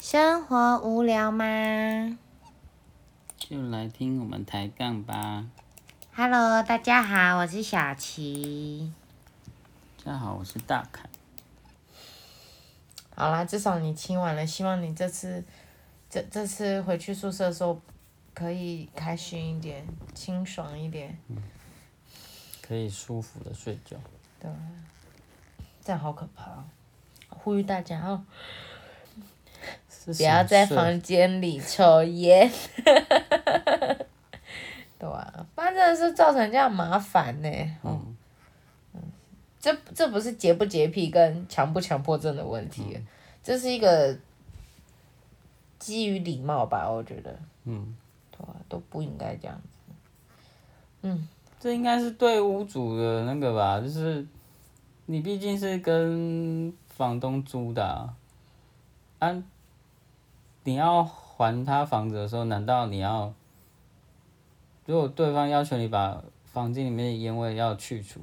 [0.00, 1.44] 生活无聊吗
[3.36, 5.46] 就来听我们抬杠吧。
[6.14, 8.90] ？Hello，大家好，我是小琪。
[10.02, 11.04] 大家好，我是大凯。
[13.14, 15.44] 好啦，至少你亲完了，希望你这次
[16.08, 17.78] 这这次回去宿舍的时候
[18.32, 21.18] 可以开心一点，清爽一点，
[22.62, 23.98] 可以舒服的睡觉。
[24.40, 24.56] 对吧？
[25.84, 26.64] 这样好可怕、哦。
[27.28, 28.24] 呼吁大家哦，
[30.04, 32.50] 不不要在房间里抽烟。
[34.98, 37.48] 对啊，不然真的是造成这样麻烦呢。
[37.82, 37.98] 哦
[38.92, 39.00] 嗯，
[39.58, 42.98] 这这不是洁不洁癖跟强不强迫症的问题，
[43.42, 44.14] 这是一个
[45.78, 47.96] 基于礼貌吧，我觉得，嗯，
[48.30, 49.68] 对啊，都不应该这样子。
[51.02, 54.26] 嗯这应该是对屋主的那个吧，就是
[55.06, 58.14] 你毕竟是跟房东租的啊，
[59.18, 59.42] 啊
[60.64, 63.32] 你要还他房子的时候，难道你要，
[64.86, 68.20] 如果对方要求你把房间里面的烟味要去除，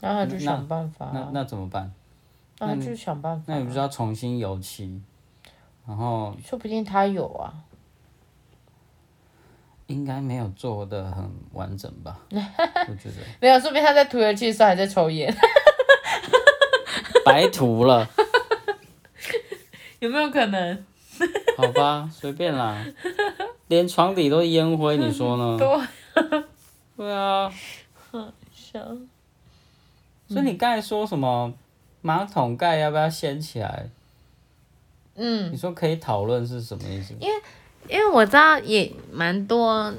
[0.00, 1.92] 那他就想办法、那啊，那怎么办？
[2.58, 5.00] 那他就想办法、那你不是要重新油漆，
[5.86, 7.54] 然后说不定他有啊。
[9.86, 12.20] 应该没有做的很完整吧？
[12.30, 15.34] 我觉得没有，说不定他在涂油漆的时候还在抽烟，
[17.24, 18.08] 白涂了，
[19.98, 20.86] 有没有可能？
[21.56, 22.84] 好吧，随便啦，
[23.68, 25.56] 连床底都是烟灰，你说呢？
[26.14, 26.42] 对，
[26.96, 27.52] 对啊，
[28.54, 28.82] 想
[30.28, 31.52] 所以你刚才说什么
[32.02, 33.88] 马桶盖要不要掀起来？
[35.16, 37.14] 嗯，你说可以讨论是什么意思？
[37.20, 37.34] 因为
[37.88, 39.92] 因为我知道也蛮多，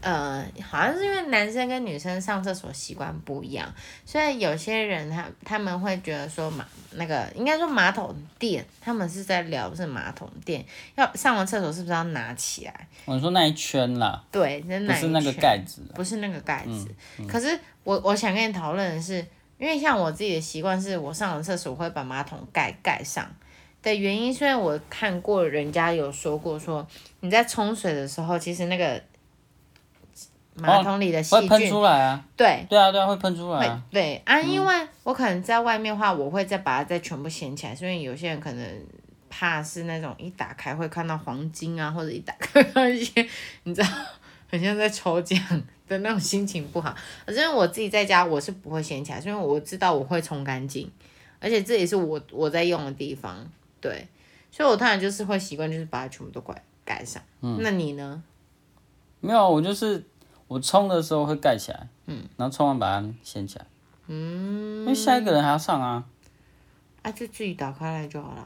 [0.00, 3.72] 呃，好像是因为男生跟女生上厕所习惯不一样，
[4.06, 10.64] 所以有些人他他们会觉得说马那个应该说马桶垫，他们是在聊是马桶垫，
[10.96, 12.88] 要上完厕所是不是要拿起来？
[13.04, 16.88] 我说那一圈啦，对，那那一不是那个圈盖子啊，不是那个盖子。
[17.28, 19.24] 可是我我想跟你讨论的是，
[19.58, 23.30] 因为像我自己的习惯是，我上完厕所会把马桶盖盖上。
[23.82, 26.86] 的原因，虽然我看过人家有说过说
[27.20, 29.02] 你在冲水的时候，其实那个
[30.54, 32.24] 马桶里的细会喷菌，出来啊。
[32.36, 33.82] 对，对啊，对啊，会喷出来。
[33.90, 38.86] 对啊，因为我可能在外面的话，我会再把它再全部掀起来，所以有些人可能
[39.28, 43.26] 怕是那种一打开会看到黄金啊，或者一打开看到一些
[43.62, 43.88] 你知道，
[44.50, 45.38] 很像在抽奖
[45.88, 46.94] 的那种心情不好。
[47.24, 50.90] 可是因为我自己在家，我是不会掀起来，因为我知道我会冲干净，
[51.38, 53.46] 而且这也是我我在用的地方，
[53.80, 54.06] 对，
[54.50, 57.22] 所以我当然就是会习惯就是把它全部都盖盖上。
[57.40, 58.22] 嗯那你呢？
[59.22, 60.02] 没有，我就是
[60.50, 63.66] 我冲的时候会盖起来，嗯，然后冲完把它掀起来，
[64.08, 66.04] 嗯，因为下一个人还要上啊。
[67.02, 68.44] 啊，就自己打开来就好啦。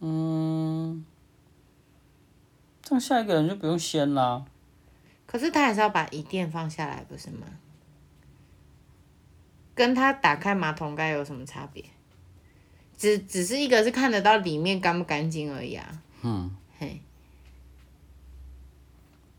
[0.00, 1.06] 嗯，
[2.82, 4.44] 这样下一个人就不用掀啦。
[5.24, 7.46] 可是他还是要把椅垫放下来，不是吗？
[9.74, 11.82] 跟他打开马桶盖有什么差别？
[12.98, 16.02] 只只是一个是看得到里面干不干净而已啊。
[16.20, 17.00] 嗯，嘿，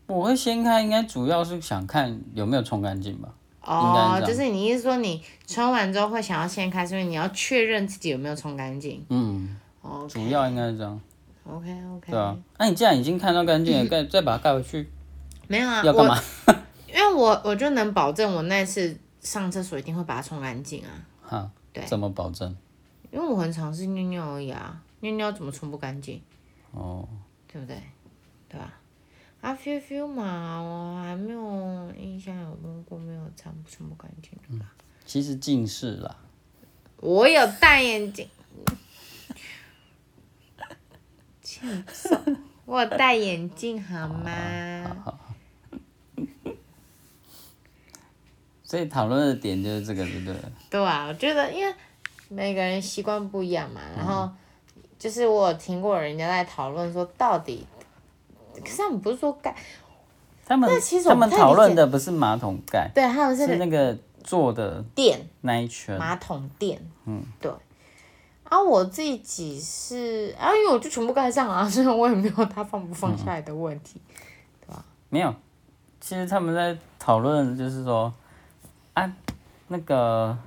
[0.06, 3.28] 我会掀开，应该主要是想看有没有冲干净吧。
[3.62, 9.04] 哦是，就是你意思说你冲完之后会想要掀开，是因为你要确认自己有没有冲干净。
[9.08, 11.00] 嗯，哦，主要应该是这样
[11.44, 12.12] ，OK OK。
[12.12, 12.36] 对啊。
[12.58, 14.88] 那、你既然已经看到干净了， 盖再把它盖回去，
[15.48, 16.16] 没有啊，要干嘛？
[16.46, 16.54] 我
[16.86, 20.90] 因为我我就能保证我那次上厕所一定会把它冲干净啊，
[21.20, 22.56] 哈，对怎么保证？
[23.10, 26.22] 因为我很常是尿尿而已啊，尿尿怎么冲不干净？
[26.70, 27.08] 哦，
[27.52, 27.76] 对不对？
[28.48, 28.66] 对吧？
[28.66, 28.85] 啊
[29.42, 34.70] ，feel feel 嘛，我还没有印象有用过，没有擦不冲不干净的吧？
[35.04, 36.16] 其实近视啦，
[36.98, 38.28] 我有戴眼镜，
[41.42, 42.18] 欠揍！
[42.64, 44.96] 我有戴眼镜好吗？
[48.64, 50.36] 所以讨论的点就是这个，对不对？
[50.70, 51.72] 对啊，我觉得因为
[52.28, 54.28] 每个人习惯不一样嘛，然后
[54.98, 57.64] 就是我有听过人家在讨论说，到底，
[58.60, 59.54] 可是他们不是说盖，
[60.44, 65.28] 他们其实他们讨论的不是马桶盖，对，他们是是那个坐的垫。
[65.40, 65.98] 那一圈。
[65.98, 67.50] 马桶垫，嗯，对。
[68.44, 74.00] 啊，我自己是啊，因为我就全部盖上啊， 所以我也没有他放不放下来的问题。
[74.60, 75.34] 对吧没有，
[76.00, 78.14] 其实他们在讨论，就是说，
[78.94, 79.12] 啊，
[79.66, 80.38] 那个，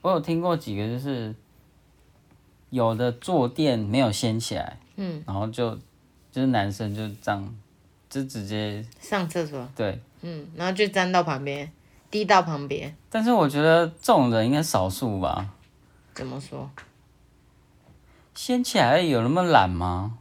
[0.00, 1.34] 我有听过几个，就是
[2.70, 5.78] 有的坐垫没有掀起来，嗯，然后就
[6.32, 7.54] 就是男生就这样，
[8.10, 10.00] 就直接上厕所，对。
[10.22, 11.70] 嗯，然后就粘到旁边，
[12.10, 12.96] 滴到旁边。
[13.10, 15.48] 但是我觉得这种人应该少数吧，
[16.14, 16.70] 怎么说？
[18.34, 20.18] 掀起来有那么懒吗？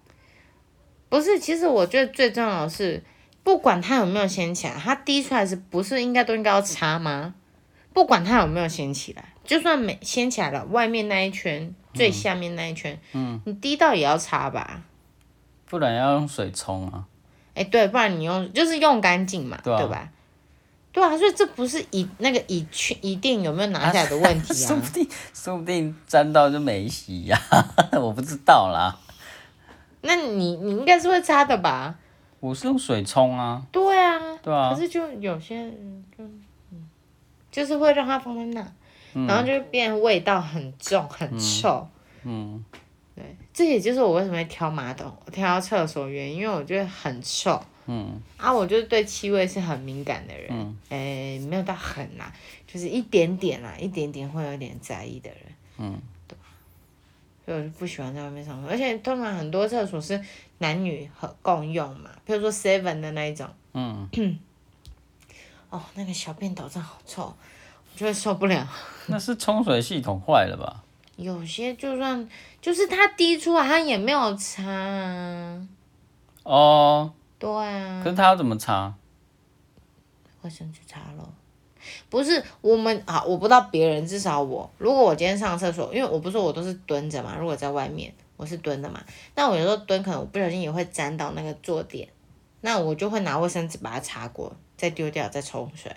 [1.08, 3.04] 不是，其实我觉得最重要的是，
[3.44, 7.36] 不管它有没有掀起来，它滴出来是不是应该都应该要擦吗？
[7.94, 14.82] 不管它有没有掀起来，就算没掀起来了，外面那一圈、最下面那一圈，嗯，你滴到也要擦吧？
[15.72, 17.06] 不然要用水冲啊。
[17.56, 20.10] 哎，对，不然你用就是用干净嘛，对吧？
[20.92, 27.42] 对啊，所以这不是一那个一去一定有没有拿下来的问题啊， 说不定说不定沾到就没洗呀，
[28.02, 29.00] 我不知道啦。
[30.02, 31.96] 那你你应该是会擦的吧？
[32.42, 33.64] 我是用水冲啊。
[33.72, 34.20] 对啊。
[34.44, 34.74] 对啊。
[34.74, 36.24] 可是就有些人就
[36.72, 36.90] 嗯，
[37.50, 41.88] 就是会让它放在那，然后就变味道很重很臭。
[42.24, 42.66] 嗯。
[43.22, 47.62] 对，这也就是我为什么会挑马桶、挑厕所原因，因为我觉得很臭。
[47.88, 52.32] 嗯，啊，我就是对气味是很敏感的人，嗯哎，没有到很啦，
[52.68, 55.40] 就是一点点啦，一点点会有点在意的人，
[55.80, 56.38] 嗯，对，
[57.44, 60.24] 所以我就不喜欢在外面上厕所，而且通常很多厕所是
[60.60, 64.08] 男女和共用嘛，比如说 seven 的那一种，嗯，
[65.72, 68.66] 哦，那个小便斗真好臭，我就会受不了。
[69.08, 70.84] 那是冲水系统坏了吧？
[71.22, 72.28] 有些就算
[72.60, 75.68] 就是它滴出来，它也没有擦啊。
[76.44, 77.14] 哦。
[77.40, 78.94] 对啊，可是他要怎么擦？
[80.44, 81.28] 卫生纸擦咯。
[82.08, 89.04] 不是我们啊，我不知道别人，至少我，如果我今天上厕所，因为我不是说我都是蹲着嘛，如果在外面我是蹲的嘛，
[89.34, 92.08] 那我有时候蹲可能我不小心也会沾到那个坐垫，
[92.62, 95.92] 那我就会拿卫生纸把它擦过，再丢掉，再冲水，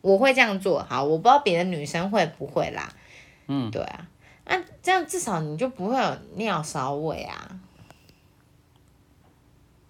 [0.00, 0.82] 我会这样做。
[0.82, 2.90] 好，我不知道别的女生会不会啦。
[3.48, 4.08] 嗯，对啊，
[4.46, 7.60] 那这样至少你就不会有尿骚味啊。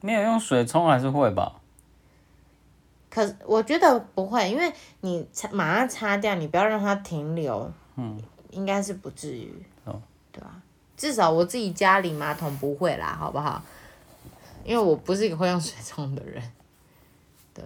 [0.00, 1.61] 没有用水冲还是会吧？
[3.11, 8.20] 可我觉得不会，因为你擦马上擦掉，你不要让它停留，嗯，
[8.50, 10.00] 应该是不至于，哦，
[10.31, 10.61] 对吧？
[10.97, 13.62] 至少我自己家里马桶不会啦，好不好？
[14.64, 16.43] 因为我不是一个会用水冲的人，
[17.55, 17.64] 对。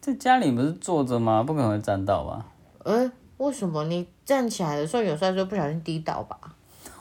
[0.00, 1.42] 在家里不是坐着吗？
[1.42, 2.46] 不可能会沾到吧？
[2.84, 6.38] 呃，为什么你站起来的时候，有时候就不小心跌倒吧？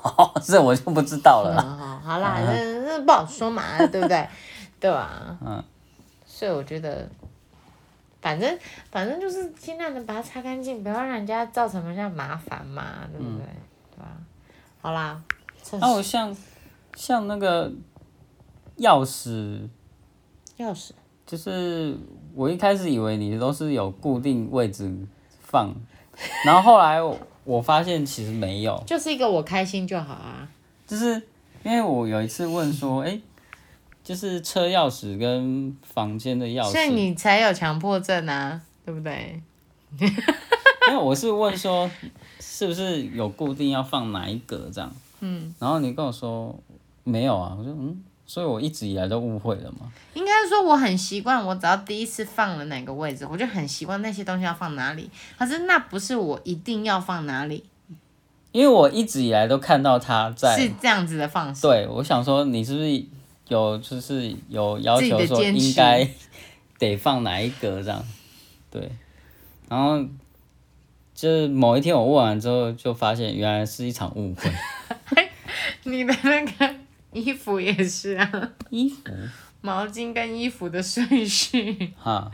[0.03, 1.61] 哦， 这我就不知道了。
[1.61, 4.27] 好，好啦， 那那不好说嘛， 对不对？
[4.79, 5.37] 对吧？
[5.45, 5.63] 嗯。
[6.25, 7.07] 所以我觉得，
[8.19, 8.57] 反正
[8.91, 13.45] 反正就是尽量的把它擦干净，不要让人家造成人家麻烦嘛，对不对？
[13.91, 14.17] 对吧？
[14.81, 15.21] 好啦。
[15.79, 16.35] 那我像
[16.95, 17.71] 像那个
[18.79, 19.69] 钥匙，
[20.57, 20.91] 钥匙，
[21.27, 21.95] 就是
[22.33, 24.91] 我一开始以为你都是有固定位置
[25.39, 25.71] 放，
[26.45, 26.99] 然后后来。
[27.43, 30.47] 我发现其实没有，就是一个我开心就好啊。
[30.85, 31.19] 就是
[31.63, 33.19] 因为我有一次问说，哎，
[34.03, 39.41] 就是车钥匙跟房间的钥匙，所以你才有强迫症啊，对不对？
[39.99, 40.07] 因
[40.93, 41.89] 为我是问说，
[42.39, 44.95] 是不是有固定要放哪一格这样？
[45.21, 46.55] 嗯，然后你跟我说
[47.03, 48.03] 没有啊，我说嗯。
[48.25, 49.91] 所以我一直以来都误会了吗？
[50.13, 55.09] 应该说我很习惯，我只要第一次放了哪个位置，我就很习惯那些东西要放哪里。
[55.37, 57.65] 可是那不是我一定要放哪里，
[58.53, 61.63] 因为我一直以来都看到他在是这样子的放式。
[61.63, 63.03] 对，我想说你是不是
[63.49, 66.07] 有就是有要求说应该
[66.79, 68.01] 得放哪一格这样？
[68.71, 68.89] 对，
[69.67, 70.01] 然后
[71.13, 74.49] 就是某一天我问完之后，就发现原来是一场误会。
[75.83, 76.80] 你的那个。
[77.11, 79.03] 衣服也是啊，衣服、
[79.61, 81.93] 毛巾跟衣服的顺序。
[81.97, 82.31] 哈，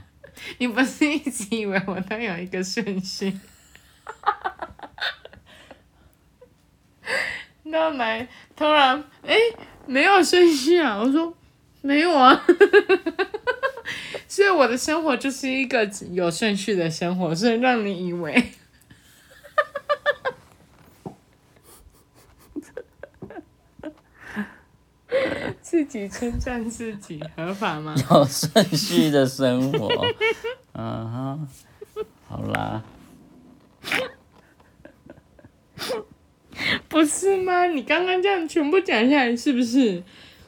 [0.60, 3.40] 你不是一直以为我都有一个顺序？
[7.64, 9.36] 那来突然哎，
[9.86, 10.98] 没有顺序啊！
[10.98, 11.36] 我说
[11.82, 12.46] 没有啊，
[14.28, 18.52] 所以我的生活就是一个有顺序的生活，所以让你以为。
[25.62, 27.96] 自己称赞自己合法吗？
[28.12, 29.90] 有顺序的生活，
[30.74, 31.48] 嗯哼，
[32.28, 32.84] 好啦，
[36.88, 37.66] 不是吗？
[37.68, 40.02] 你刚刚这样全部讲下来，是不是？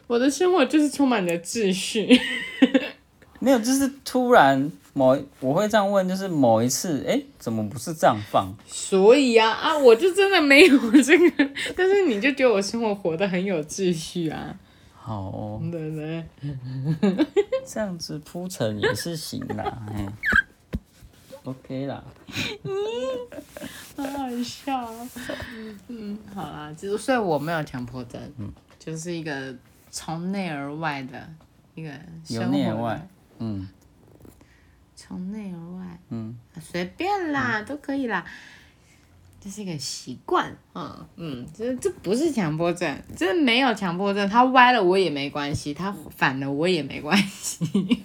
[0.08, 2.20] 我的生活就是充满了秩序。
[3.40, 8.52] 没有，就是突然某我会这样问，就是某一次，哎，怎么不是这样放？
[8.68, 14.56] 所以啊啊，我就真的没有这个，但是你就觉得我生活活得很有秩序啊。
[15.02, 16.26] 好，对对，
[17.66, 20.14] 这样子铺陈也是行啦， 嗯
[21.46, 22.04] ，OK 啦，
[23.96, 24.94] 很好笑，
[25.88, 29.56] 嗯，好啦，就是虽然我没有强迫症，嗯，就是一个
[29.90, 31.28] 从内而外的
[31.74, 31.92] 一个
[32.28, 33.08] 由内而外，
[33.40, 33.68] 嗯，
[34.96, 38.24] 从内而外，嗯，随便啦，都可以啦，
[39.42, 48.04] 这是一个习惯，嗯嗯，这这不是强迫症，这没有强迫症，他歪了我也没关系，他反了我也没关系，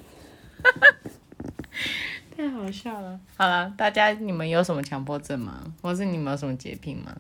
[2.37, 3.19] 太好笑了。
[3.37, 5.65] 好了，大家你们有什么强迫症吗？
[5.83, 7.15] 或是你们有什么洁癖吗？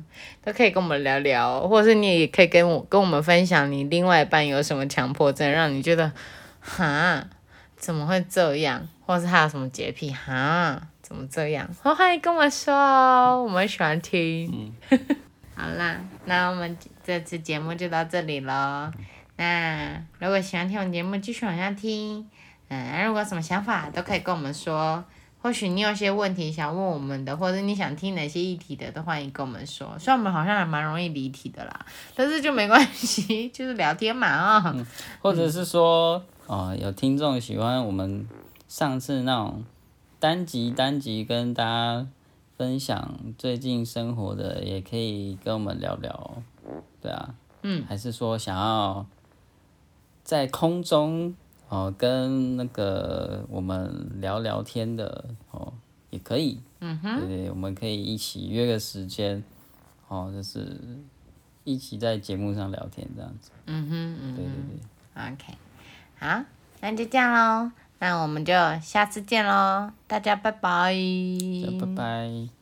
[0.44, 6.12] 都可以跟我们聊聊，或者是你也可以跟我跟我们分享你另外一半有什么强迫症，让你觉得
[6.60, 7.28] 哈
[7.76, 10.88] 怎么会这样，或是他有什么洁癖哈。
[11.04, 11.68] 怎么这样？
[11.82, 14.74] 欢迎跟我说哦，我们喜欢听。
[14.90, 14.98] 嗯
[15.54, 18.90] 好啦，那我们这次节目就到这里喽。
[19.36, 22.28] 那如果喜欢听我们节目，继续往下听。
[22.68, 25.04] 嗯，如果有什么想法都可以跟我们说。
[25.40, 29.94] 或许你有些问题想问我们的，或者你想听哪些议题的，都欢迎跟我们说。
[29.98, 31.84] 虽然我们好像还蛮容易离题的啦，
[32.16, 34.74] 但是就没关系，就是聊天嘛啊。
[35.20, 38.26] 或者是说，哦，有听众喜欢我们
[38.66, 39.62] 上次那种。
[40.24, 42.06] 单集单集跟大家
[42.56, 46.42] 分享最近生活的，也可以跟我们聊聊，
[47.02, 49.04] 对啊，嗯，还是说想要
[50.22, 51.34] 在空中
[51.68, 55.74] 哦跟那个我们聊聊天的哦，
[56.08, 59.44] 也可以，嗯哼，对对，我们可以一起约个时间，
[60.08, 60.74] 哦，就是
[61.64, 65.58] 一起在节目上聊天这样子，嗯哼，对对对，OK，
[66.18, 66.42] 好，
[66.80, 67.70] 那就这样喽。
[67.98, 70.94] 那我们就下次见喽，大家拜拜。
[71.80, 72.53] 拜拜。